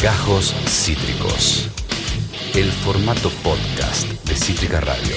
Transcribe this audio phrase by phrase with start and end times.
[0.00, 1.70] Gajos Cítricos.
[2.54, 5.16] El formato podcast de Cítrica Radio.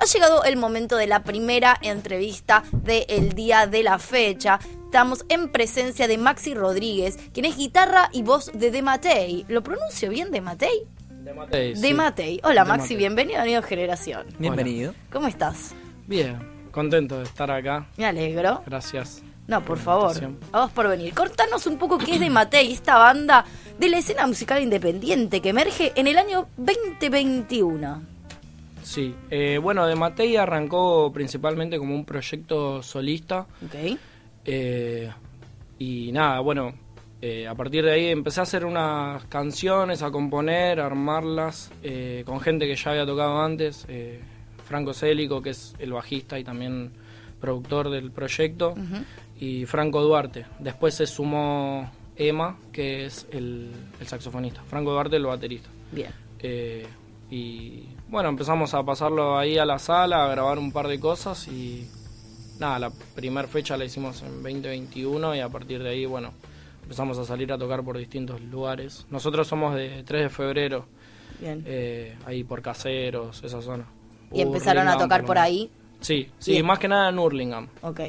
[0.00, 4.58] Ha llegado el momento de la primera entrevista del día de la fecha.
[4.84, 9.44] Estamos en presencia de Maxi Rodríguez, quien es guitarra y voz de De Matei.
[9.48, 10.86] ¿Lo pronuncio bien, De Matei?
[11.08, 11.74] De Matei.
[11.74, 12.40] De Matei.
[12.42, 14.26] Hola Maxi, bienvenido a Nido Generación.
[14.40, 14.92] Bienvenido.
[15.12, 15.72] ¿Cómo estás?
[16.08, 17.86] Bien, contento de estar acá.
[17.96, 18.62] Me alegro.
[18.66, 19.22] Gracias.
[19.46, 20.14] No, por favor.
[20.52, 21.12] A vos por venir.
[21.12, 23.44] Cortanos un poco qué es De Matei, esta banda
[23.80, 28.02] de la escena musical independiente que emerge en el año 2021.
[28.82, 33.46] Sí, eh, bueno, De Matei arrancó principalmente como un proyecto solista.
[33.64, 33.98] Ok.
[34.44, 35.10] Eh,
[35.78, 36.74] y nada, bueno,
[37.22, 41.72] eh, a partir de ahí empecé a hacer unas canciones, a componer, a armarlas
[42.26, 43.86] con gente que ya había tocado antes.
[44.66, 46.92] Franco Célico, que es el bajista y también
[47.40, 48.74] productor del proyecto
[49.38, 50.44] y Franco Duarte.
[50.58, 53.72] Después se sumó Emma, que es el,
[54.04, 54.62] saxofonista.
[54.64, 55.70] Franco Duarte, el baterista.
[55.90, 56.10] Bien.
[56.38, 56.86] Eh,
[57.30, 61.48] y bueno, empezamos a pasarlo ahí a la sala, a grabar un par de cosas
[61.48, 61.88] y
[62.58, 66.32] nada, la primera fecha la hicimos en 2021 y a partir de ahí, bueno,
[66.82, 69.06] empezamos a salir a tocar por distintos lugares.
[69.08, 70.84] Nosotros somos de 3 de febrero,
[71.40, 71.64] Bien.
[71.66, 73.86] Eh, ahí por Caseros, esa zona.
[74.30, 75.70] ¿Y empezaron a tocar por ahí?
[76.00, 77.68] Sí, sí, más que nada en Hurlingham.
[77.80, 78.00] Ok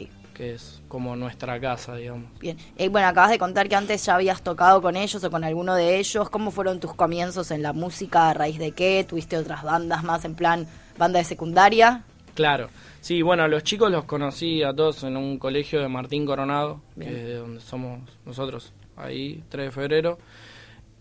[0.41, 2.31] que es como nuestra casa, digamos.
[2.39, 2.57] Bien.
[2.75, 5.75] Eh, bueno, acabas de contar que antes ya habías tocado con ellos o con alguno
[5.75, 6.31] de ellos.
[6.31, 8.27] ¿Cómo fueron tus comienzos en la música?
[8.27, 9.05] ¿A raíz de qué?
[9.07, 10.65] ¿Tuviste otras bandas más en plan
[10.97, 12.05] banda de secundaria?
[12.33, 12.69] Claro.
[13.01, 17.05] Sí, bueno, los chicos los conocí a todos en un colegio de Martín Coronado, que
[17.05, 20.17] es de donde somos nosotros, ahí, 3 de febrero.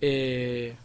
[0.02, 0.76] Eh,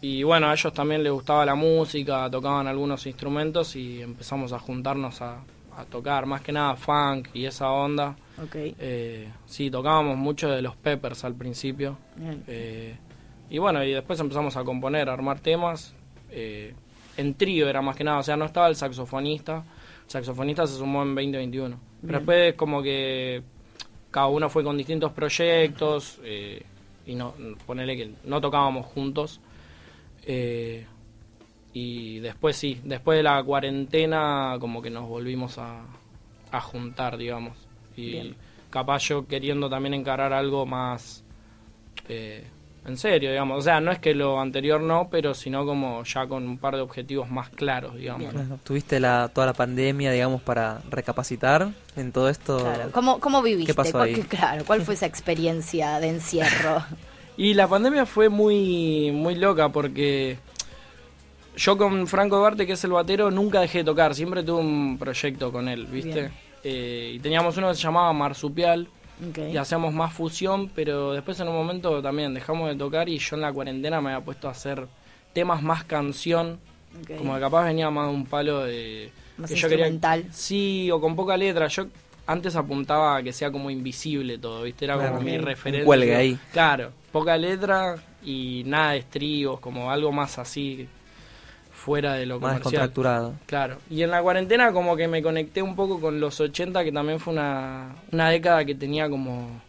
[0.00, 4.60] y bueno, a ellos también les gustaba la música, tocaban algunos instrumentos y empezamos a
[4.60, 5.40] juntarnos a,
[5.76, 8.16] a tocar, más que nada funk y esa onda.
[8.42, 8.74] Okay.
[8.78, 11.98] Eh, sí, tocábamos mucho de los Peppers al principio.
[12.46, 12.96] Eh,
[13.50, 15.94] y bueno, y después empezamos a componer, a armar temas.
[16.30, 16.74] Eh,
[17.18, 19.64] en trío era más que nada, o sea, no estaba el saxofonista.
[20.04, 21.78] El saxofonista se sumó en 2021.
[22.00, 23.42] Pero después como que
[24.10, 26.20] cada uno fue con distintos proyectos
[27.04, 27.34] y no,
[27.66, 29.40] ponerle que no tocábamos juntos.
[31.78, 35.84] Y después sí, después de la cuarentena como que nos volvimos a,
[36.62, 37.54] juntar, digamos.
[37.98, 38.34] Y
[38.70, 41.22] capaz yo queriendo también encarar algo más
[42.08, 42.46] eh,
[42.86, 43.58] en serio, digamos.
[43.58, 46.76] O sea, no es que lo anterior no, pero sino como ya con un par
[46.76, 48.32] de objetivos más claros, digamos.
[48.64, 52.56] ¿Tuviste la, toda la pandemia, digamos, para recapacitar en todo esto?
[52.56, 52.90] Claro.
[52.90, 53.72] ¿Cómo, cómo viviste?
[53.72, 54.14] ¿Qué pasó ahí?
[54.22, 56.82] claro, ¿cuál fue esa experiencia de encierro?
[57.36, 60.38] y la pandemia fue muy, muy loca porque
[61.56, 64.98] yo con Franco Duarte, que es el batero, nunca dejé de tocar, siempre tuve un
[64.98, 66.30] proyecto con él, ¿viste?
[66.62, 68.88] Eh, y teníamos uno que se llamaba Marsupial,
[69.50, 73.36] y hacíamos más fusión, pero después en un momento también dejamos de tocar y yo
[73.36, 74.86] en la cuarentena me había puesto a hacer
[75.32, 76.58] temas más canción,
[77.16, 79.10] como que capaz venía más de un palo de...
[79.38, 80.24] Más que instrumental.
[80.30, 81.86] sí, o con poca letra, yo
[82.26, 84.84] antes apuntaba a que sea como invisible todo, ¿viste?
[84.84, 85.84] Era como mi referencia.
[85.84, 86.38] Cuelgue ahí.
[86.52, 90.88] Claro, poca letra y nada de estribos, como algo más así
[91.86, 93.38] fuera de lo Más comercial.
[93.46, 93.76] Claro.
[93.88, 97.20] Y en la cuarentena como que me conecté un poco con los 80, que también
[97.20, 99.62] fue una, una década que tenía como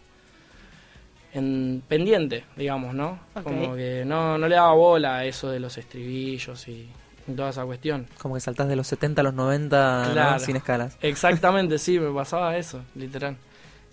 [1.31, 3.19] en pendiente, digamos, ¿no?
[3.43, 6.89] Como que no, no le daba bola a eso de los estribillos y,
[7.35, 8.07] toda esa cuestión.
[8.17, 10.97] Como que saltás de los 70 a los 90 sin escalas.
[11.03, 13.37] Exactamente, sí, me pasaba eso, literal.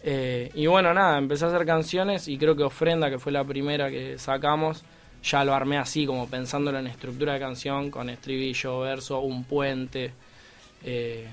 [0.03, 3.45] Eh, y bueno, nada, empecé a hacer canciones y creo que Ofrenda, que fue la
[3.45, 4.83] primera que sacamos,
[5.25, 10.13] ya lo armé así, como pensándolo en estructura de canción, con estribillo, verso, un puente.
[10.85, 11.27] Eh,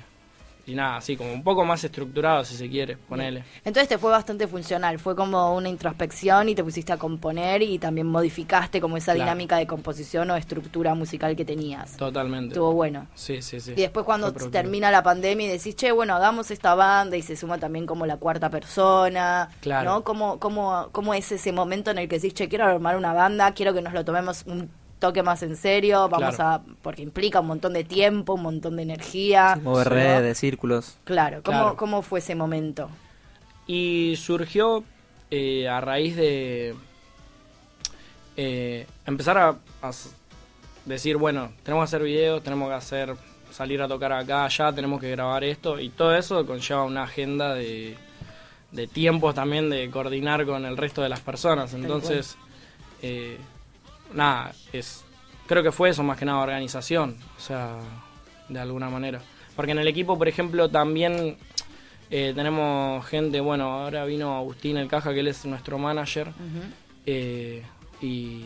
[0.66, 3.44] y nada, así como un poco más estructurado si se quiere, ponele.
[3.66, 7.80] Entonces te fue bastante funcional, fue como una introspección y te pusiste a componer y
[7.80, 11.98] también modificaste como esa dinámica de composición o estructura musical que tenías.
[11.98, 12.50] Totalmente.
[12.50, 13.08] Estuvo bueno.
[13.16, 13.72] Sí, sí, sí.
[13.72, 17.36] Y después cuando termina la pandemia y decís, che, bueno, hagamos esta banda y se
[17.36, 19.90] suma también como la cuarta persona, claro.
[19.90, 20.04] ¿no?
[20.04, 23.53] ¿Cómo, cómo, ¿Cómo es ese momento en el que decís, che, quiero armar una banda,
[23.53, 24.70] quiero que nos lo tomemos un
[25.02, 28.84] toque más en serio, vamos a, porque implica un montón de tiempo, un montón de
[28.84, 29.59] energía.
[29.62, 30.98] mover redes, círculos.
[31.03, 32.88] Claro, ¿cómo, ¿cómo fue ese momento?
[33.66, 34.84] Y surgió
[35.32, 36.76] eh, a raíz de
[38.38, 39.56] eh, empezar a,
[40.86, 43.16] decir, bueno, tenemos que hacer videos, tenemos que hacer
[43.50, 47.56] salir a tocar acá, allá, tenemos que grabar esto, y todo eso conlleva una agenda
[47.56, 47.97] de,
[48.72, 51.74] de tiempos también de coordinar con el resto de las personas.
[51.74, 52.38] Entonces,
[53.02, 53.40] eh,
[54.13, 55.05] nada, es
[55.52, 57.78] creo que fue eso más que nada organización, o sea,
[58.47, 59.22] de alguna manera.
[59.53, 61.35] Porque en el equipo, por ejemplo, también
[62.09, 66.29] eh, tenemos gente, bueno, ahora vino Agustín El Caja, que él es nuestro manager,
[67.05, 67.63] eh,
[68.02, 68.46] y,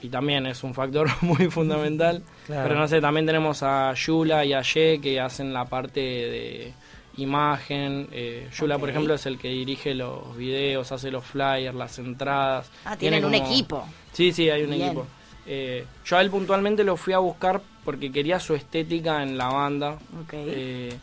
[0.00, 2.22] y también es un factor muy fundamental.
[2.46, 2.62] Claro.
[2.66, 6.72] Pero no sé, también tenemos a Yula y a Ye que hacen la parte de
[7.16, 8.08] imagen.
[8.12, 12.70] Eh, Yula, por ejemplo, es el que dirige los videos, hace los flyers, las entradas.
[12.84, 13.84] Ah, Tiene tienen un equipo.
[14.12, 14.82] Sí, sí, hay un Bien.
[14.86, 15.06] equipo.
[15.46, 19.48] Eh, yo a él puntualmente lo fui a buscar porque quería su estética en la
[19.48, 19.98] banda.
[20.22, 20.32] Ok.
[20.34, 20.96] Eh,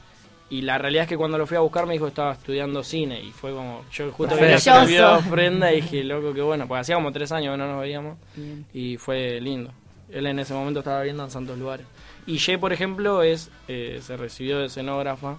[0.52, 2.82] y la realidad es que cuando lo fui a buscar me dijo que estaba estudiando
[2.84, 5.16] cine y fue como, yo justo de Maravilloso.
[5.18, 8.18] ofrenda y dije, loco, qué bueno, porque hacía como tres años que no nos veíamos
[8.36, 8.66] Bien.
[8.74, 9.72] y fue lindo.
[10.12, 11.86] Él en ese momento estaba viendo en santos lugares.
[12.26, 15.38] Y Jay, por ejemplo, es eh, se recibió de escenógrafa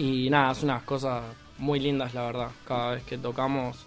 [0.00, 1.22] y nada, hace unas cosas
[1.58, 2.48] muy lindas, la verdad.
[2.66, 3.86] Cada vez que tocamos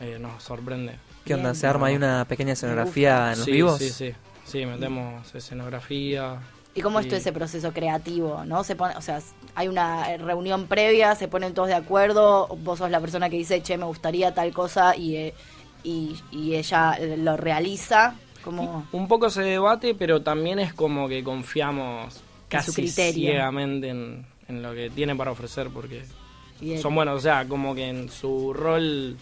[0.00, 0.94] eh, nos sorprende.
[1.22, 1.54] ¿Qué onda?
[1.54, 3.78] ¿Se arma ahí una pequeña escenografía en los sí, vivos?
[3.78, 4.14] Sí, sí,
[4.46, 6.38] sí, metemos escenografía.
[6.74, 8.42] ¿Y cómo es todo ese proceso creativo?
[8.46, 8.64] ¿No?
[8.64, 9.20] Se pone, o sea,
[9.54, 13.60] hay una reunión previa, se ponen todos de acuerdo, vos sos la persona que dice,
[13.60, 15.34] che, me gustaría tal cosa y, eh,
[15.82, 18.14] y, y ella lo realiza.
[18.42, 24.62] Como, Un poco se debate, pero también es como que confiamos casi ciegamente en, en
[24.62, 26.02] lo que tiene para ofrecer, porque
[26.60, 26.80] bien.
[26.80, 29.16] son buenos, o sea, como que en su rol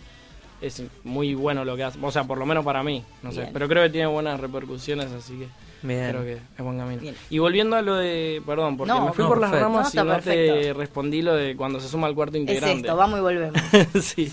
[0.60, 3.48] es muy bueno lo que hace, o sea, por lo menos para mí, no sé,
[3.52, 5.48] pero creo que tiene buenas repercusiones, así que
[5.86, 6.10] Bien.
[6.10, 7.00] creo que es buen camino.
[7.00, 7.14] Bien.
[7.30, 10.02] Y volviendo a lo de, perdón, porque No, me fui no, por las ramas No,
[10.02, 12.80] y no te respondí lo de cuando se suma al cuarto es integrante.
[12.80, 13.60] esto, vamos y volvemos.
[14.02, 14.32] sí.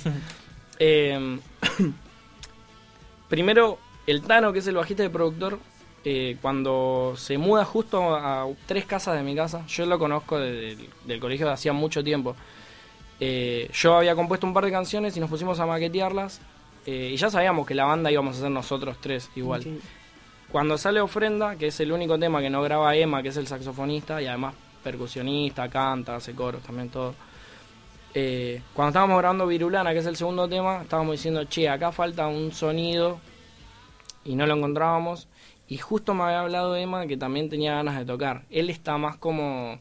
[0.80, 1.38] Eh,
[3.30, 3.78] primero,
[4.08, 5.60] el Tano, que es el bajista y productor,
[6.08, 10.88] eh, cuando se muda justo a tres casas de mi casa, yo lo conozco del,
[11.04, 12.36] del colegio de hacía mucho tiempo.
[13.20, 16.42] Eh, yo había compuesto un par de canciones y nos pusimos a maquetearlas.
[16.86, 19.66] eh, y ya sabíamos que la banda íbamos a ser nosotros tres igual.
[20.52, 23.48] Cuando sale Ofrenda, que es el único tema que no graba Emma, que es el
[23.48, 24.54] saxofonista y además
[24.84, 27.16] percusionista, canta, hace coros, también todo.
[28.74, 32.54] Cuando estábamos grabando Virulana, que es el segundo tema, estábamos diciendo, che, acá falta un
[32.54, 33.20] sonido
[34.24, 35.28] y no lo encontrábamos.
[35.68, 38.44] Y justo me había hablado Emma que también tenía ganas de tocar.
[38.52, 39.80] Él está más como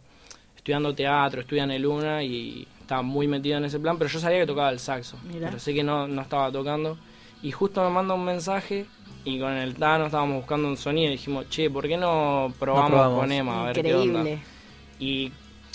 [0.56, 4.18] estudiando teatro, estudia en el Luna y está muy metido en ese plan, pero yo
[4.18, 5.48] sabía que tocaba el saxo, Mirá.
[5.48, 6.96] pero sé que no, no estaba tocando.
[7.42, 8.86] Y justo me manda un mensaje
[9.24, 12.90] y con el Tano estábamos buscando un sonido y dijimos, che, ¿por qué no probamos,
[12.90, 13.20] probamos.
[13.20, 13.62] con Emma?
[13.62, 14.20] A ver qué onda?
[14.20, 14.42] Increíble.
[14.98, 15.32] Y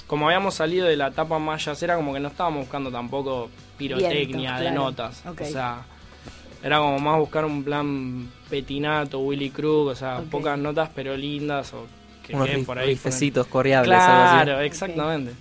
[0.07, 4.57] como habíamos salido de la etapa más yacera, como que no estábamos buscando tampoco pirotecnia
[4.59, 5.23] de notas.
[5.27, 5.41] Ok.
[5.41, 5.85] O sea,
[6.63, 11.73] era como más buscar un plan petinato, Willy Krug, o sea, pocas notas pero lindas
[11.73, 11.85] o
[12.25, 12.87] que Unos rif- por ahí.
[12.89, 14.43] rifecitos coreables, algo así.
[14.45, 15.31] Claro, exactamente.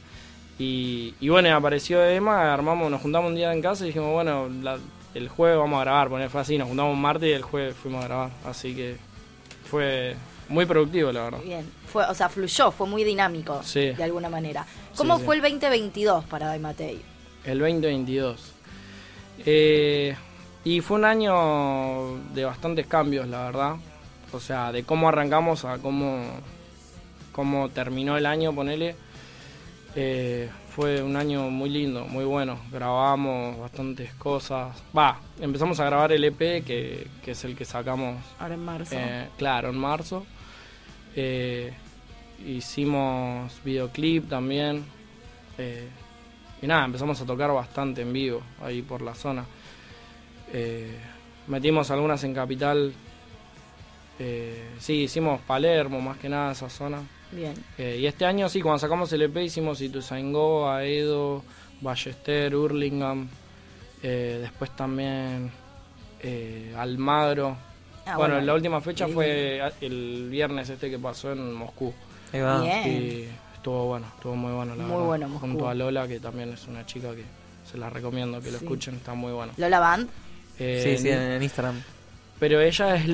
[0.58, 4.48] Y, y bueno, apareció Emma, armamos, nos juntamos un día en casa y dijimos, bueno,
[4.62, 4.78] la-
[5.14, 7.74] el jueves vamos a grabar, poner fue así, nos juntamos un martes y el jueves
[7.74, 8.30] fuimos a grabar.
[8.44, 8.96] Así que
[9.70, 10.14] fue
[10.48, 11.40] muy productivo, la verdad.
[11.44, 13.90] Bien, fue, o sea, fluyó, fue muy dinámico Sí.
[13.92, 14.66] de alguna manera.
[14.96, 15.24] ¿Cómo sí.
[15.24, 17.00] fue el 2022 para Daimatei?
[17.44, 18.52] El 2022.
[19.46, 20.14] Eh,
[20.64, 23.76] y fue un año de bastantes cambios, la verdad.
[24.32, 26.22] O sea, de cómo arrancamos a cómo,
[27.32, 28.94] cómo terminó el año, ponele.
[29.94, 32.58] Eh, fue un año muy lindo, muy bueno.
[32.70, 34.76] Grabamos bastantes cosas.
[34.96, 38.94] Va, empezamos a grabar el EP, que, que es el que sacamos Ahora en marzo.
[38.96, 40.26] eh, claro, en marzo.
[41.16, 41.72] Eh,
[42.46, 44.84] hicimos videoclip también.
[46.60, 49.44] Y nada, empezamos a tocar bastante en vivo ahí por la zona.
[50.52, 50.96] Eh,
[51.46, 52.92] metimos algunas en Capital.
[54.18, 57.00] Eh, sí, hicimos Palermo, más que nada esa zona.
[57.30, 57.54] Bien.
[57.76, 61.44] Eh, y este año sí, cuando sacamos el EP hicimos Ituzaingó, Aedo,
[61.80, 63.28] Ballester, Hurlingham.
[64.02, 65.50] eh, después también
[66.20, 67.56] eh, Almagro.
[68.06, 71.92] Ah, bueno, la última fecha fue el viernes este que pasó en Moscú.
[72.32, 72.62] Ahí va.
[72.62, 72.86] Bien.
[72.88, 75.06] Y estuvo bueno, estuvo muy bueno la Muy verdad.
[75.06, 75.46] bueno Moscú.
[75.46, 77.24] Junto a Lola, que también es una chica que
[77.70, 78.64] se la recomiendo que lo Sí.
[78.64, 79.52] escuchen, está muy bueno.
[79.58, 80.08] Lola Band.
[80.58, 81.80] Eh, Sí, sí, en, en Instagram.
[82.38, 83.06] Pero ella es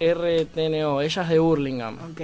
[0.00, 1.98] lola.rtno, ella es de Hurlingham.
[2.12, 2.20] Ok.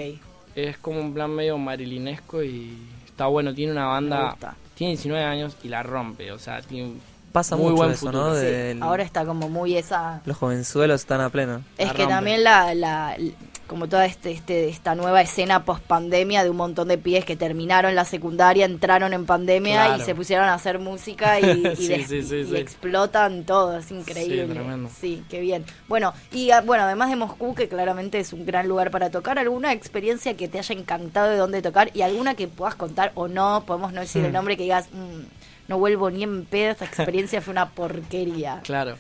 [0.54, 2.76] Es como un plan medio marilinesco y
[3.06, 4.56] está bueno, tiene una Me banda, gusta.
[4.74, 6.94] tiene 19 años y la rompe, o sea, tiene
[7.32, 8.28] Pasa muy mucho buen eso, futuro.
[8.30, 8.34] ¿no?
[8.34, 10.20] Sí, Del- Ahora está como muy esa.
[10.26, 11.62] Los jovenzuelos están a pleno.
[11.78, 12.14] Es La que rompe.
[12.14, 13.16] también la, la-
[13.70, 17.36] como toda este, este, esta nueva escena post pandemia de un montón de pies que
[17.36, 20.02] terminaron la secundaria, entraron en pandemia Claro.
[20.02, 22.56] y se pusieron a hacer música y, y Sí, des- sí, sí, y sí.
[22.56, 24.46] explotan todo, es increíble.
[24.46, 24.90] Sí, tremendo.
[25.00, 25.64] Sí, qué bien.
[25.86, 29.38] Bueno, y ah, bueno, además de Moscú, que claramente es un gran lugar para tocar,
[29.38, 33.28] ¿alguna experiencia que te haya encantado de dónde tocar y alguna que puedas contar o
[33.28, 33.62] no?
[33.64, 34.34] Podemos no decir el Hmm.
[34.34, 35.20] nombre que digas, "Mm,
[35.68, 38.60] no vuelvo ni en pedo, esta experiencia fue una porquería.
[38.64, 38.96] Claro.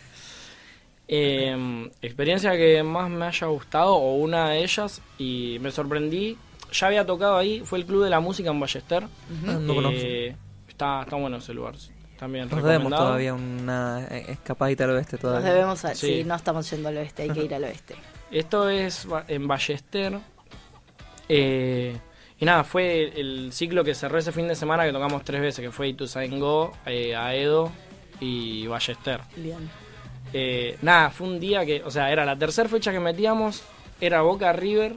[1.12, 6.38] Eh, experiencia que más me haya gustado, o una de ellas, y me sorprendí,
[6.72, 9.02] ya había tocado ahí, fue el Club de la Música en Ballester.
[9.46, 9.98] Ah, no conozco.
[10.00, 10.36] Eh,
[10.68, 11.74] está, está bueno ese lugar.
[12.16, 12.48] también.
[12.50, 15.52] Nos debemos todavía una eh, escapadita al oeste Nos todavía.
[15.52, 16.18] debemos, a- Sí.
[16.18, 17.94] sí, no estamos yendo al oeste, hay que ir al oeste.
[18.30, 20.18] Esto es en Ballester.
[21.28, 21.96] Eh,
[22.38, 25.64] y nada, fue el ciclo que cerró ese fin de semana que tocamos tres veces,
[25.64, 27.70] que fue Ituzaingó, eh, Aedo
[28.20, 29.20] y Ballester.
[29.36, 29.68] Bien.
[30.32, 33.62] Eh, nada, fue un día que, o sea, era la tercera fecha que metíamos,
[34.00, 34.94] era Boca River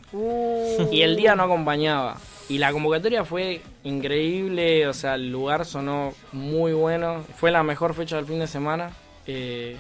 [0.92, 2.18] y el día no acompañaba.
[2.50, 7.94] Y la convocatoria fue increíble, o sea, el lugar sonó muy bueno, fue la mejor
[7.94, 8.92] fecha del fin de semana.
[9.28, 9.78] eh,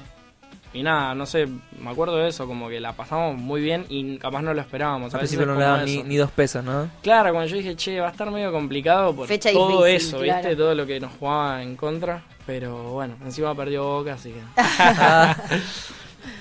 [0.76, 1.48] y nada, no sé,
[1.80, 5.14] me acuerdo de eso, como que la pasamos muy bien y capaz no lo esperábamos.
[5.14, 6.90] Al principio no le como daban ni, ni dos pesos, ¿no?
[7.04, 10.20] Claro, cuando yo dije, che, va a estar medio complicado por Fecha todo difícil, eso,
[10.24, 10.42] claro.
[10.42, 10.56] ¿viste?
[10.56, 12.24] Todo lo que nos jugaba en contra.
[12.46, 14.42] Pero bueno, encima perdió Boca, así que...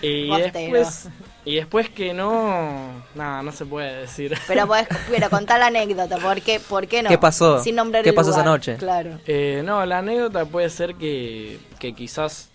[0.00, 0.52] Y, Bostero.
[0.52, 1.08] después,
[1.44, 3.04] y después que no...
[3.14, 4.36] Nada, no se puede decir.
[4.48, 7.08] Pero podés, pero contá la anécdota, ¿por qué, por qué no?
[7.08, 7.60] ¿Qué pasó?
[7.62, 8.76] Sin nombrar ¿Qué el pasó esa noche?
[8.76, 9.18] Claro.
[9.26, 12.48] Eh, no, la anécdota puede ser que, que quizás...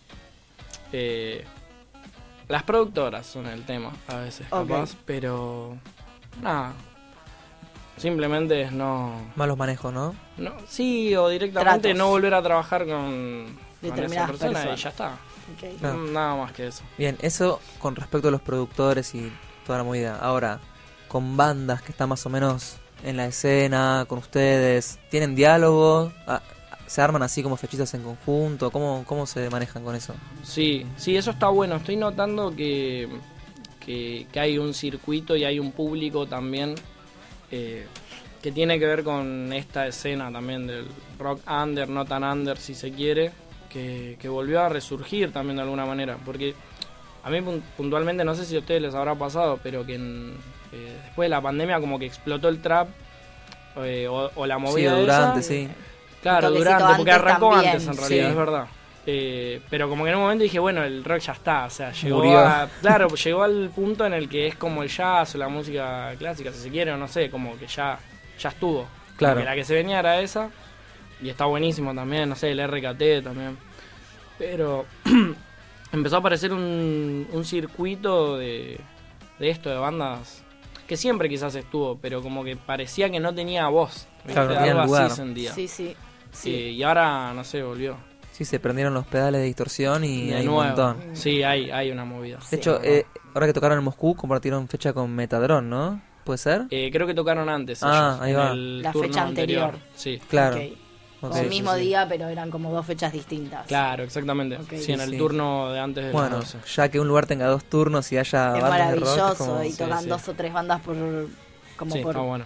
[0.93, 1.45] eh,
[2.47, 4.67] las productoras son el tema, a veces, Ok.
[4.67, 5.77] capaz, pero...
[6.41, 6.73] Nada.
[7.97, 9.13] Simplemente es no...
[9.35, 10.15] malos manejos, ¿no?
[10.37, 11.97] No, sí, o directamente Tratos.
[11.97, 13.47] no volver a trabajar con, con
[13.81, 14.79] esa Determinadas persona personas.
[14.79, 15.17] y ya está.
[15.95, 16.83] Mm, Nada más que eso.
[16.97, 19.31] Bien, eso con respecto a los productores y
[19.65, 20.17] toda la movida.
[20.19, 20.59] Ahora,
[21.07, 26.11] con bandas que están más o menos en la escena, con ustedes, ¿tienen diálogo?
[26.27, 26.41] Ah,
[26.85, 28.71] ¿Se arman así como fechitas en conjunto?
[28.71, 30.13] ¿Cómo, cómo se manejan con eso?
[30.43, 31.75] Sí, sí, eso está bueno.
[31.77, 33.09] Estoy notando que,
[33.85, 36.75] que, que hay un circuito y hay un público también
[37.51, 37.85] eh,
[38.41, 40.85] que tiene que ver con esta escena también del
[41.19, 43.31] rock under, no tan under si se quiere,
[43.69, 46.17] que, que volvió a resurgir también de alguna manera.
[46.23, 46.53] Porque
[47.23, 50.35] a mí pun- puntualmente, no sé si a ustedes les habrá pasado, pero que en-
[50.71, 52.89] eh, después de la pandemia como que explotó el trap
[53.77, 54.99] eh, o, o la Sí, movida esa.
[55.01, 55.67] durante, sí.
[56.21, 57.71] Claro, durante, porque arrancó también.
[57.73, 58.29] antes en realidad, Sí.
[58.31, 58.65] es verdad.
[59.09, 61.93] Eh, pero como que en un momento dije, bueno, el rock ya está, o sea,
[61.93, 62.39] llegó Murió.
[62.39, 66.13] a, claro, llegó al punto en el que es como el jazz o la música
[66.19, 67.97] clásica, si se quiere, o no sé, como que ya,
[68.37, 68.85] ya estuvo.
[69.15, 69.39] Claro.
[69.39, 70.49] que la que se venía era esa,
[71.21, 73.57] y está buenísimo también, no sé, el RKT también.
[74.37, 74.85] Pero
[75.93, 78.77] empezó a aparecer un, un circuito de,
[79.39, 80.43] de esto, de bandas
[80.85, 84.07] que siempre quizás estuvo, pero como que parecía que no tenía voz.
[84.25, 85.05] Claro, no tenía Algo lugar.
[85.05, 85.53] así sentía.
[85.53, 85.95] Sí, sí.
[86.31, 86.53] sí.
[86.53, 87.97] Eh, y ahora, no sé, volvió.
[88.37, 90.59] Sí, se prendieron los pedales de distorsión y de hay nuevo.
[90.61, 90.97] un montón.
[91.13, 92.37] Sí, hay, hay una movida.
[92.51, 95.99] De hecho, eh, ahora que tocaron en Moscú, compartieron fecha con Metadron, ¿no?
[96.23, 96.65] ¿Puede ser?
[96.69, 97.79] Eh, creo que tocaron antes.
[97.81, 98.51] Ah, ellos, ahí en va.
[98.51, 99.75] el La turno fecha anterior.
[99.95, 100.57] Sí, Claro.
[100.57, 100.63] Ok.
[101.19, 101.33] Ok.
[101.33, 101.79] O el mismo sí.
[101.81, 103.65] día, pero eran como dos fechas distintas.
[103.65, 104.59] claro, exactamente.
[104.77, 105.17] Sí, en el Sí.
[105.17, 106.59] turno de antes de las Bueno, 12.
[106.75, 109.63] ya que un lugar tenga dos turnos y haya es bandas de rock, maravilloso como-
[109.63, 110.09] y sí, tocan sí.
[110.09, 110.95] dos o tres bandas por
[111.75, 112.45] como Sí, por está bueno.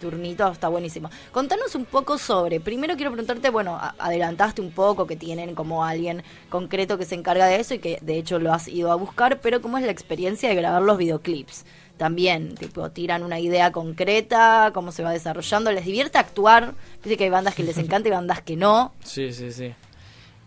[0.00, 1.10] Turnito, está buenísimo.
[1.32, 6.22] Contanos un poco sobre, primero quiero preguntarte, bueno, adelantaste un poco que tienen como alguien
[6.48, 9.40] concreto que se encarga de eso y que de hecho lo has ido a buscar,
[9.40, 11.64] pero ¿cómo es la experiencia de grabar los videoclips?
[11.96, 17.24] También, tipo, tiran una idea concreta, cómo se va desarrollando, les divierte actuar, dice que
[17.24, 18.92] hay bandas que les encanta y bandas que no.
[19.04, 19.72] Sí, sí, sí.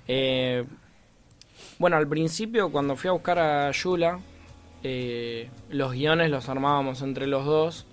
[0.07, 0.65] Eh,
[1.79, 4.19] bueno, al principio, cuando fui a buscar a Yula,
[4.83, 7.86] eh, los guiones los armábamos entre los dos.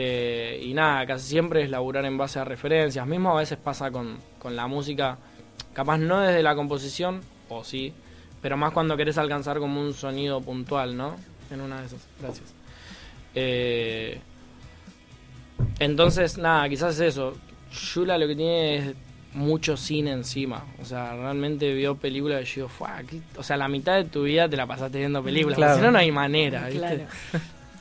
[0.00, 3.04] Eh, y nada, casi siempre es laburar en base a referencias.
[3.04, 5.18] Mismo a veces pasa con, con la música,
[5.72, 7.92] capaz no desde la composición, o sí,
[8.40, 11.16] pero más cuando querés alcanzar como un sonido puntual, ¿no?
[11.50, 12.06] En una de esas.
[12.20, 12.54] Gracias.
[13.34, 14.20] Eh,
[15.80, 17.36] entonces, nada, quizás es eso.
[17.92, 18.94] Yula lo que tiene es
[19.34, 20.64] mucho cine encima.
[20.80, 24.48] O sea, realmente vio películas y yo digo, o sea, la mitad de tu vida
[24.48, 25.56] te la pasaste viendo películas.
[25.56, 25.74] Claro.
[25.74, 26.78] Si no, no hay manera, ¿viste?
[26.78, 27.04] Claro.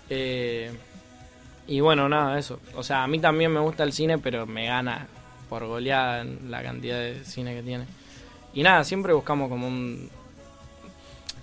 [0.10, 0.72] Eh,
[1.68, 2.60] y bueno, nada, eso.
[2.76, 5.08] O sea, a mí también me gusta el cine, pero me gana
[5.50, 7.86] por goleada en la cantidad de cine que tiene.
[8.54, 10.10] Y nada, siempre buscamos como un...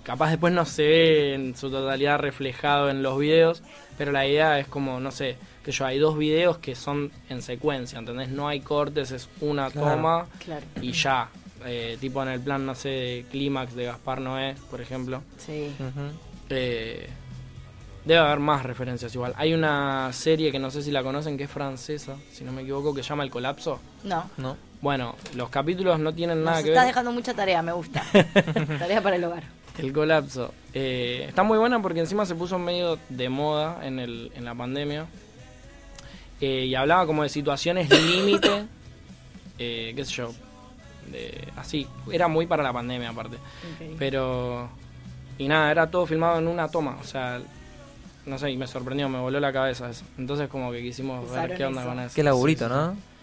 [0.03, 3.63] Capaz después no se ve en su totalidad reflejado en los videos,
[3.97, 7.41] pero la idea es como, no sé, que yo hay dos videos que son en
[7.41, 8.29] secuencia, ¿entendés?
[8.29, 9.95] No hay cortes, es una Claro.
[9.95, 10.65] toma Claro.
[10.81, 11.29] y ya.
[11.65, 15.23] Eh, tipo en el plan, no sé, de Clímax de Gaspar Noé, por ejemplo.
[15.37, 15.71] Sí.
[15.79, 16.11] Ujú.
[16.51, 17.09] Eh,
[18.05, 19.33] debe haber más referencias igual.
[19.35, 22.61] Hay una serie que no sé si la conocen, que es francesa, si no me
[22.61, 23.79] equivoco, que se llama El Colapso.
[24.03, 24.29] No.
[24.37, 24.55] ¿No?
[24.81, 26.93] Bueno, los capítulos no tienen nada que estás ver.
[26.93, 28.03] dejando mucha tarea, me gusta.
[28.79, 29.43] tarea para el hogar.
[29.79, 30.53] El Colapso.
[30.73, 34.53] Eh, está muy buena porque encima se puso medio de moda en, el, en la
[34.53, 35.07] pandemia.
[36.39, 38.65] Eh, y hablaba como de situaciones límite,
[39.57, 40.31] eh, qué sé yo,
[41.11, 41.87] de, así.
[42.11, 43.37] Era muy para la pandemia aparte.
[43.97, 44.69] Pero.
[45.37, 46.97] Y nada, era todo filmado en una toma.
[47.01, 47.41] O sea,
[48.25, 50.03] no sé, y me sorprendió, me voló la cabeza eso.
[50.17, 51.89] Entonces, como que quisimos Usaron ver qué onda eso.
[51.89, 52.15] con eso.
[52.15, 52.95] Qué laburito, Sí, ¿no?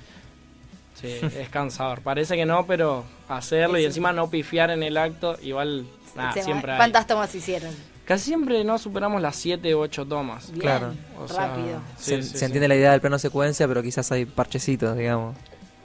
[0.95, 2.01] Sí, es cansador.
[2.03, 6.73] Parece que no, pero hacerlo y encima no pifiar en el acto, igual, nada, siempre
[6.73, 6.79] hay.
[6.79, 7.75] ¿Cuántas tomas hicieron?
[8.05, 10.49] Casi siempre no superamos las 7 u 8 tomas.
[10.51, 10.93] Bien, Claro.
[11.21, 11.81] O sea, rápido.
[11.99, 12.45] sí, se sí, se sí.
[12.45, 15.37] entiende la idea del plano secuencia, pero quizás hay parchecitos, digamos.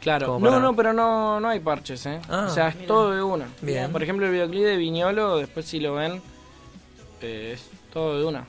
[0.02, 2.20] Claro, no, para- no, pero no, no hay parches, ¿eh?
[2.30, 2.46] Ah.
[2.48, 2.88] o sea, es Mira.
[2.88, 3.48] todo de una.
[3.62, 3.92] Bien.
[3.92, 6.22] Por ejemplo, el videoclip de Viñolo, después si lo ven,
[7.22, 8.46] eh, es todo de una.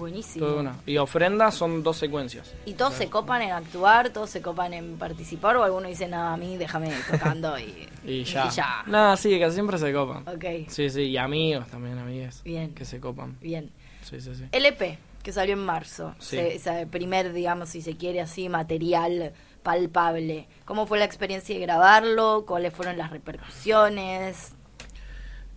[0.00, 0.44] Buenísimo.
[0.46, 0.76] Todo de una.
[0.86, 2.52] Y ofrenda son dos secuencias.
[2.66, 4.10] ¿Y todos se copan en actuar?
[4.10, 5.56] ¿Todos se copan en participar?
[5.56, 8.46] ¿O alguno dice, nada, a mí déjame tocando y, Y ya.
[8.46, 8.82] Y ya.
[8.86, 10.26] Nada, sí, casi siempre se copan.
[10.28, 12.42] Ok, Sí, sí, y amigos también, amigas.
[12.42, 12.74] Bien.
[12.74, 13.36] Que se copan.
[13.40, 13.70] bien.
[14.02, 14.44] Sí, sí, sí.
[14.50, 16.14] LP, que salió en marzo.
[16.18, 16.36] Sí.
[16.36, 20.48] Se- ese primer, digamos, si se quiere así, material palpable.
[20.64, 22.44] ¿Cómo fue la experiencia de grabarlo?
[22.46, 24.54] ¿Cuáles fueron las repercusiones?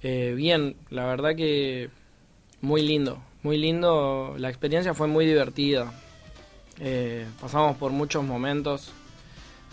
[0.01, 1.89] Eh, bien, la verdad que
[2.59, 4.35] muy lindo, muy lindo.
[4.37, 5.91] La experiencia fue muy divertida.
[6.79, 8.91] Eh, pasamos por muchos momentos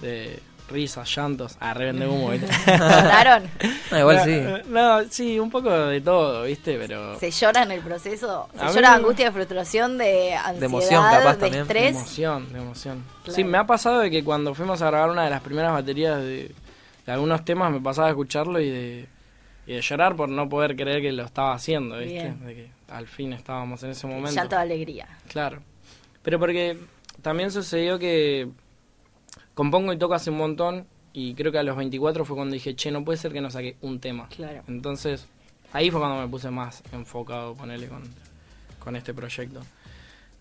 [0.01, 1.57] de risas, llantos.
[1.59, 2.47] Ah, revende humo, ¿viste?
[2.67, 3.45] ¿Lloraron?
[3.91, 4.31] No, igual No, sí.
[4.33, 6.77] eh, No, sí, un poco de todo, ¿viste?
[6.79, 7.19] Pero.
[7.19, 8.49] ¿Se llora en el proceso?
[8.55, 11.53] ¿Se A mí- llora de angustia, de frustración, de ansiedad, emoción, capaz, de también.
[11.53, 11.97] De estrés?
[11.97, 13.05] emoción, de emoción.
[13.25, 13.35] Claro.
[13.37, 16.19] Sí, me ha pasado de que cuando fuimos a grabar una de las primeras baterías
[16.19, 16.53] de,
[17.07, 19.09] de algunos temas, me pasaba a escucharlo y de,
[19.67, 22.33] y de llorar por no poder creer que lo estaba haciendo, ¿viste?
[22.45, 24.33] De que al fin estábamos en ese momento.
[24.33, 25.09] Llanto de alegría.
[25.29, 25.61] Claro.
[26.23, 26.79] Pero porque
[27.23, 28.49] también sucedió que
[29.55, 32.75] compongo y toco hace un montón y creo que a los 24 fue cuando dije,
[32.75, 34.29] che, no puede ser que no saque un tema.
[34.29, 34.63] Claro.
[34.69, 35.27] Entonces,
[35.73, 38.03] ahí fue cuando me puse más enfocado, ponerle con,
[38.79, 39.61] con este proyecto.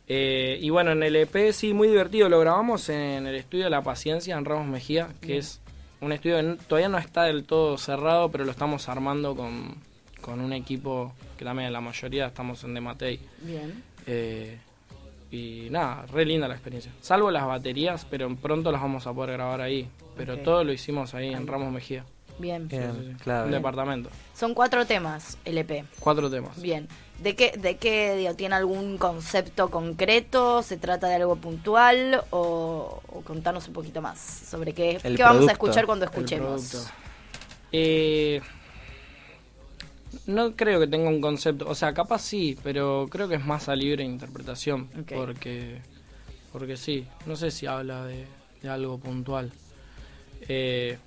[0.08, 2.30] Eh, y bueno, en el EP sí, muy divertido.
[2.30, 5.40] Lo grabamos en el estudio La Paciencia, en Ramos Mejía, que Bien.
[5.40, 5.62] es
[6.02, 9.76] un estudio que todavía no está del todo cerrado, pero lo estamos armando con,
[10.22, 13.20] con un equipo que también la mayoría estamos en Dematei.
[13.42, 13.84] Bien.
[14.08, 14.58] Eh,
[15.32, 16.92] y nada, re linda la experiencia.
[17.02, 19.88] Salvo las baterías, pero pronto las vamos a poder grabar ahí.
[20.18, 21.34] Pero todo lo hicimos ahí Ahí.
[21.34, 22.04] en Ramos Mejía.
[22.40, 22.68] Bien.
[22.68, 23.24] Bien, Sí, sí, sí.
[23.24, 23.46] claro.
[23.46, 24.10] Un departamento.
[24.34, 25.84] Son cuatro temas, LP.
[26.00, 26.60] Cuatro temas.
[26.62, 26.88] Bien.
[27.22, 30.64] ¿De qué, de qué digo, tiene algún concepto concreto?
[30.64, 32.24] ¿Se trata de algo puntual?
[32.30, 36.88] ¿O, o contanos un poquito más sobre qué, El qué vamos a escuchar cuando escuchemos?
[37.72, 38.42] Eh,
[40.26, 43.70] no creo que tenga un concepto, o sea, capaz sí, pero creo que es más
[43.70, 45.82] a libre interpretación, porque
[46.52, 48.26] porque sí, no sé si habla de,
[48.62, 49.52] de algo puntual.
[50.48, 50.98] Eh,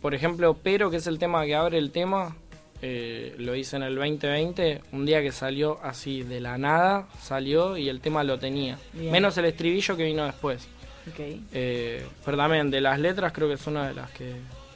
[0.00, 2.36] por ejemplo, Pero, que es el tema que abre el tema,
[2.82, 7.76] eh, lo hice en el 2020, un día que salió así de la nada, salió
[7.76, 8.76] y el tema lo tenía.
[8.92, 9.12] Bien.
[9.12, 10.66] Menos el estribillo que vino después.
[11.08, 11.20] Ok.
[11.52, 14.34] Eh, pero también de las letras creo que es una de las que...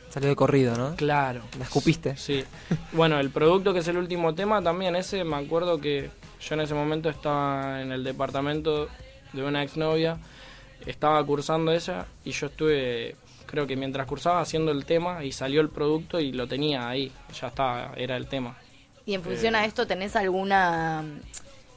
[0.09, 0.95] Salió de corrido, ¿no?
[0.95, 1.43] Claro.
[1.59, 2.17] La escupiste.
[2.17, 2.45] Sí.
[2.93, 6.09] Bueno, el producto que es el último tema también, ese me acuerdo que
[6.41, 8.89] yo en ese momento estaba en el departamento
[9.33, 10.19] de una exnovia,
[10.87, 13.17] estaba cursando ella y yo estuve,
[13.47, 17.13] creo que mientras cursaba haciendo el tema y salió el producto y lo tenía ahí,
[17.41, 18.57] ya estaba, era el tema.
[19.05, 19.59] ¿Y en función Eh.
[19.59, 21.05] a esto tenés alguna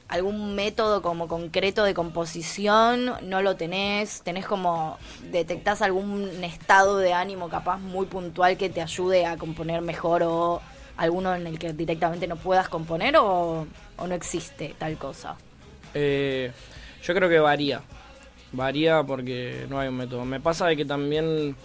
[0.07, 3.13] algún método como concreto de composición?
[3.29, 4.23] ¿No lo tenés?
[4.23, 4.97] ¿Tenés como
[5.31, 10.61] detectás algún estado de ánimo capaz muy puntual que te ayude a componer mejor o
[10.97, 15.35] alguno en el que directamente no puedas componer o, o no existe tal cosa?
[15.93, 16.51] Eh,
[17.03, 17.81] yo creo que varía.
[18.51, 20.25] Varía porque no hay un método.
[20.25, 21.55] Me pasa de que también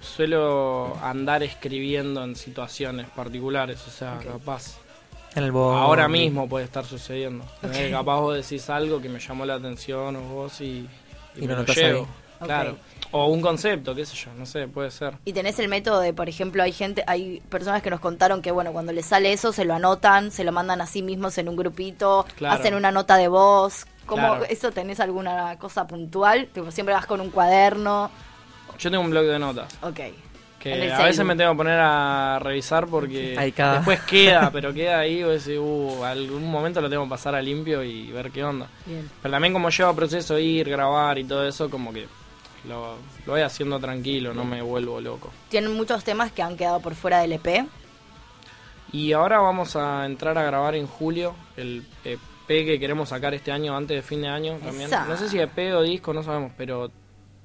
[0.00, 4.78] suelo andar escribiendo en situaciones particulares, o sea, capaz.
[5.34, 5.80] En el bondi.
[5.80, 7.44] Ahora mismo puede estar sucediendo.
[7.90, 10.88] Capaz vos decís algo que me llamó la atención o vos y,
[11.36, 12.06] Y me lo llevo.
[12.40, 12.76] Claro.
[13.12, 15.14] O un concepto, qué sé yo, no sé, puede ser.
[15.26, 18.50] Y tenés el método de, por ejemplo, hay gente, hay personas que nos contaron que,
[18.50, 21.48] bueno, cuando les sale eso, se lo anotan, se lo mandan a sí mismos en
[21.48, 22.54] un grupito, Claro.
[22.58, 23.86] hacen una nota de voz.
[24.06, 24.44] ¿Cómo Claro.
[24.48, 26.48] eso tenés alguna cosa puntual?
[26.52, 28.10] Tipo, siempre vas con un cuaderno.
[28.78, 30.00] Yo tengo un blog de notas Ok.
[30.58, 35.22] que a veces me tengo que poner a revisar porque después queda, pero queda ahí
[35.22, 38.68] vos decís, uh, algún momento lo tengo que pasar a limpio y ver qué onda.
[38.86, 39.08] Bien.
[39.20, 42.06] Pero también como lleva proceso ir, grabar y todo eso, como que
[42.68, 42.96] lo,
[43.26, 45.30] lo voy haciendo tranquilo, no me vuelvo loco.
[45.48, 47.66] Tienen muchos temas que han quedado por fuera del EP.
[48.92, 53.50] Y ahora vamos a entrar a grabar en julio el EP que queremos sacar este
[53.50, 54.86] año, antes de fin de año también.
[54.88, 55.06] Esa.
[55.06, 56.90] No sé si EP o disco, no sabemos, pero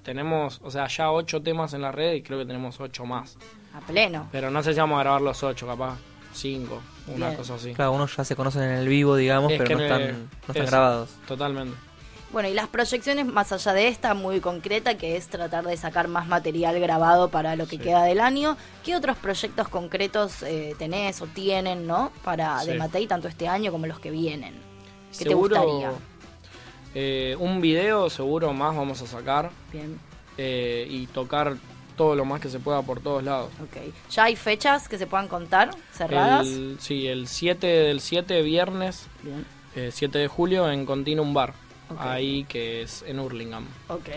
[0.04, 3.38] tenemos, o sea, ya ocho temas en la red y creo que tenemos ocho más.
[3.74, 4.28] A pleno.
[4.32, 5.98] Pero no sé si vamos a grabar los ocho, capaz
[6.34, 7.38] cinco, una Bien.
[7.38, 7.74] cosa así.
[7.74, 10.30] Claro, unos ya se conocen en el vivo, digamos, Es pero no están, el- no
[10.50, 11.10] están eso, grabados.
[11.28, 11.78] Totalmente.
[12.32, 16.10] Bueno, y las proyecciones más allá de esta, muy concreta, que es tratar de sacar
[16.10, 17.84] más material grabado para lo que Sí.
[17.84, 18.58] queda del año.
[18.84, 22.12] ¿Qué otros proyectos concretos eh, tenés o tienen, no?
[22.26, 22.68] Para Sí.
[22.72, 24.56] de Matei, tanto este año como los que vienen.
[25.18, 25.92] ¿Qué te Seguro, gustaría?
[26.96, 29.98] eh, un video seguro más vamos a sacar Bien.
[30.38, 31.56] eh, y tocar
[31.96, 33.50] todo lo más que se pueda por todos lados.
[33.64, 33.94] Ok.
[34.12, 36.46] ¿Ya hay fechas que se puedan contar cerradas?
[36.46, 39.46] El, sí, el 7 del 7 viernes, Bien.
[39.76, 41.54] eh, 7 de julio en Continuum Bar,
[41.98, 44.10] Ahí que es en Hurlingham, Ok,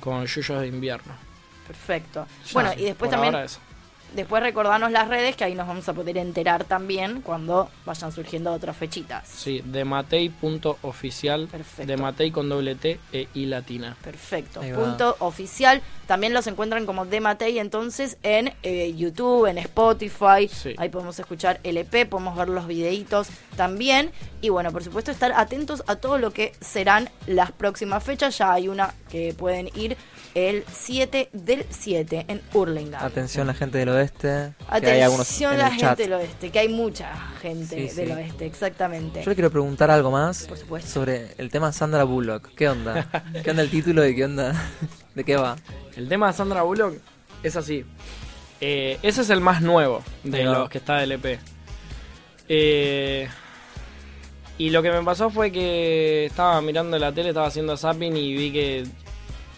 [0.00, 1.14] con Yuyos de invierno.
[1.66, 2.26] perfecto.
[2.46, 3.58] Ya, bueno, y después por también, ahora eso.
[4.14, 8.52] después recordarnos las redes que ahí nos vamos a poder enterar también cuando vayan surgiendo
[8.52, 9.26] otras fechitas.
[9.28, 11.86] Sí, dematei.oficial, Perfecto.
[11.90, 13.96] Dematei con doble T e I latina.
[14.02, 14.60] Perfecto.
[14.60, 15.82] Punto oficial.
[16.06, 20.48] También los encuentran como Dematei entonces en eh, YouTube, en Spotify.
[20.52, 20.74] Sí.
[20.76, 24.10] Ahí podemos escuchar el EP, podemos ver los videitos también.
[24.40, 28.36] Y bueno, por supuesto estar atentos a todo lo que serán las próximas fechas.
[28.36, 29.96] Ya hay una que pueden ir
[30.34, 33.02] el 7 del 7 en Hurlingham.
[33.02, 34.52] Atención la gente del oeste.
[34.68, 38.12] Atención en la gente del oeste, que hay mucha gente Sí, del sí.
[38.12, 39.22] oeste, exactamente.
[39.22, 40.90] Yo le quiero preguntar algo más Por supuesto.
[40.90, 42.50] sobre el tema Sandra Bullock.
[42.54, 43.08] ¿Qué onda?
[43.44, 44.54] ¿Qué onda el título y qué onda?
[45.14, 45.56] ¿De qué va?
[45.96, 46.94] El tema de Sandra Bullock
[47.42, 47.84] es así.
[48.60, 51.38] Eh, ese es el más nuevo de los que está del EP.
[52.48, 53.28] Eh,
[54.58, 58.36] y lo que me pasó fue que estaba mirando la tele, estaba haciendo zapping y
[58.36, 58.86] vi que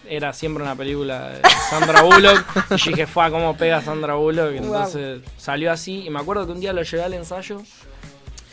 [0.09, 2.45] era siempre una película de Sandra Bullock.
[2.85, 4.51] y dije, fue cómo pega Sandra Bullock.
[4.51, 4.57] Wow.
[4.57, 6.05] Entonces salió así.
[6.05, 7.61] Y me acuerdo que un día lo llevé al ensayo.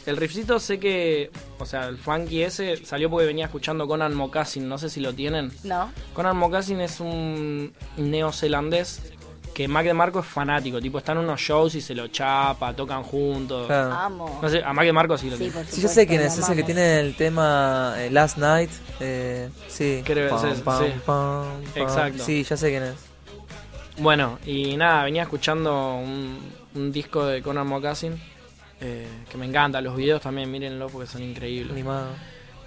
[0.06, 4.68] El riffcito sé que, o sea, el funky ese salió porque venía escuchando Conan Mocassin,
[4.68, 5.50] no sé si lo tienen.
[5.64, 5.90] ¿No?
[6.12, 9.00] Conan Mocassin es un neozelandés
[9.54, 12.74] que Mac de Marco es fanático, tipo están en unos shows y se lo chapa,
[12.74, 13.66] tocan juntos.
[13.66, 13.92] Claro.
[13.94, 14.38] Amo.
[14.42, 15.66] No sé, a Mac de Marco sí lo Sí, tiene.
[15.66, 18.70] Sí, yo sé quién es, es el que tiene el tema eh, Last Night.
[19.00, 20.02] Eh, sí.
[20.04, 21.00] Creo que es ese, sí.
[21.06, 21.46] pam.
[21.76, 22.24] Exacto.
[22.24, 22.94] Sí, ya sé quién es.
[23.96, 26.40] Bueno, y nada, venía escuchando un,
[26.74, 28.20] un disco de Conan Mocassin
[28.84, 31.72] eh, que me encanta, los videos también, mírenlo porque son increíbles.
[31.72, 32.08] Animado.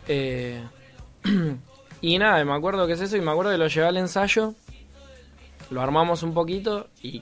[0.08, 0.62] Eh,
[2.02, 4.54] y nada, me acuerdo que es eso y me acuerdo que lo llevé al ensayo,
[5.70, 7.22] lo armamos un poquito y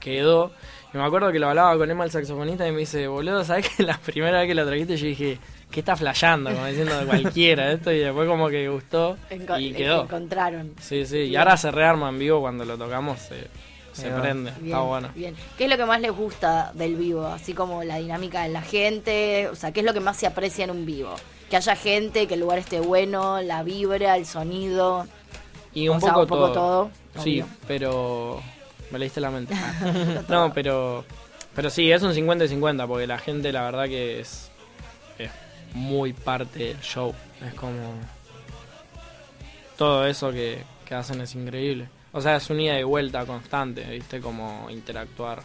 [0.00, 0.52] quedó.
[0.94, 3.68] Y me acuerdo que lo hablaba con Emma el saxofonista y me dice, boludo, ¿sabes
[3.68, 5.38] que la primera vez que lo trajiste yo dije,
[5.70, 6.50] ¿qué está flasheando?
[6.52, 10.02] Como diciendo de cualquiera esto y después como que gustó Enco- y quedó.
[10.02, 10.74] Encontraron.
[10.80, 13.46] Sí, sí, y ahora se rearma en vivo cuando lo tocamos, se,
[13.92, 15.08] se prende, Bien, está bueno.
[15.14, 15.34] bien.
[15.58, 17.26] ¿Qué es lo que más les gusta del vivo?
[17.26, 20.26] Así como la dinámica de la gente, o sea, ¿qué es lo que más se
[20.26, 21.14] aprecia en un vivo?
[21.50, 25.06] Que haya gente, que el lugar esté bueno, la vibra, el sonido.
[25.74, 26.90] Y O un sea, poco un poco todo.
[27.12, 27.46] todo, Sí, obvio.
[27.66, 28.42] pero.
[28.90, 29.54] Me leíste la mente.
[30.28, 31.04] no, pero.
[31.54, 34.50] Pero sí, es un 50 y 50, porque la gente, la verdad, que es.
[35.18, 35.30] Es
[35.74, 37.14] muy parte del show.
[37.46, 37.76] Es como.
[39.76, 41.88] Todo eso que, que hacen es increíble.
[42.12, 44.20] O sea, es un ida y vuelta constante, ¿viste?
[44.20, 45.42] Como interactuar.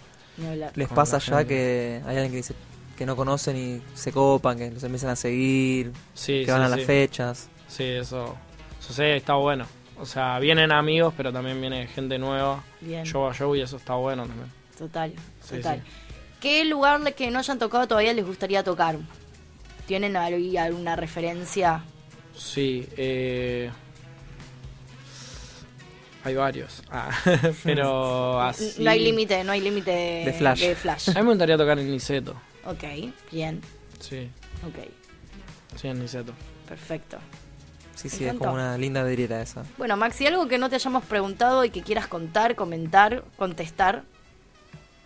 [0.76, 1.48] ¿Les pasa ya gente.
[1.48, 2.54] que hay alguien que dice
[2.98, 6.74] que no conocen y se copan, que los empiezan a seguir, Sí, que van sí,
[6.74, 7.50] a las fechas?
[7.68, 8.36] Sí, eso
[8.80, 9.66] sucede, está bueno.
[10.00, 12.64] O sea, vienen amigos, pero también viene gente nueva.
[12.82, 13.04] Bien.
[13.06, 14.52] Show a show y eso está bueno también.
[14.78, 15.82] Total, Sí, total.
[15.84, 15.92] sí.
[16.40, 18.98] ¿Qué lugar que no hayan tocado todavía les gustaría tocar?
[19.88, 21.84] ¿Tienen ahí alguna referencia?
[22.36, 23.72] Sí, eh...
[26.28, 26.84] Hay varios.
[26.92, 27.10] Ah,
[27.64, 28.84] pero así...
[28.84, 29.92] No hay límite, no hay límite
[30.26, 30.60] De flash.
[30.60, 31.10] de flash.
[31.12, 32.36] A mí me gustaría tocar en Niceto.
[32.66, 32.84] Ok,
[33.32, 33.62] bien,
[34.00, 34.30] Sí,
[34.68, 34.86] ok,
[35.78, 36.34] sí, en Niceto.
[36.68, 37.18] perfecto.
[37.96, 39.64] Sí, sí, es como una linda vidriera esa.
[39.78, 44.04] Bueno, Maxi, algo que no te hayamos preguntado y que quieras contar, comentar, contestar,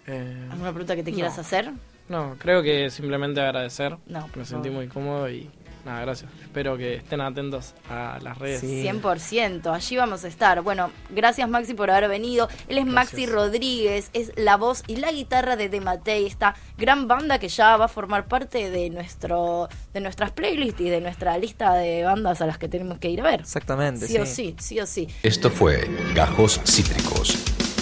[0.08, 1.42] Eh, alguna pregunta que te quieras no.
[1.42, 1.72] hacer.
[2.10, 3.96] No, creo que simplemente agradecer.
[4.08, 5.50] No, por Me sentí muy cómodo y
[5.86, 6.30] nada, gracias.
[6.41, 8.62] Espero que estén atentos a las redes.
[8.62, 8.84] Sí.
[8.84, 10.62] 100%, allí vamos a estar.
[10.62, 12.48] Bueno, gracias Maxi por haber venido.
[12.67, 13.26] Él es Maxi.
[13.26, 17.86] Rodríguez, es la voz y la guitarra de Dematei, esta gran banda que ya va
[17.86, 22.46] a formar parte de nuestro de nuestras playlists y de nuestra lista de bandas a
[22.46, 23.41] las que tenemos que ir a ver.
[23.41, 25.08] Exactamente, Sí o sí, sí o sí.
[25.24, 27.38] Esto fue Gajos Cítricos.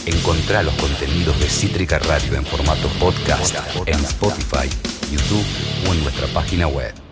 [0.05, 4.69] Encontrá los contenidos de Cítrica Radio en formato podcast en Spotify,
[5.11, 5.45] YouTube
[5.87, 7.08] o en nuestra página web.